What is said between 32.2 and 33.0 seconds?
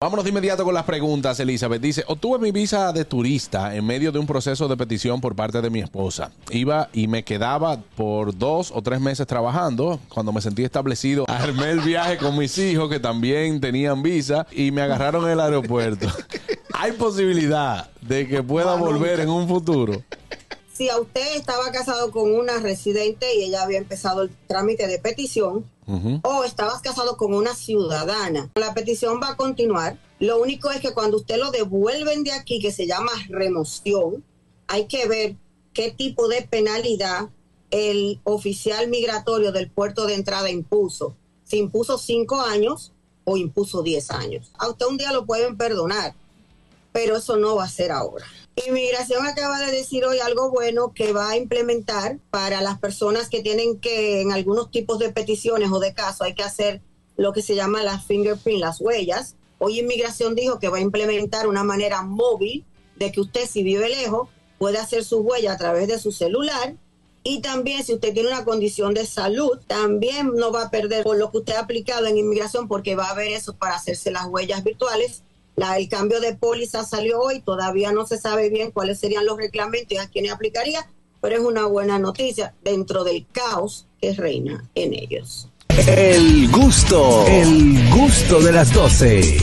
de aquí, que se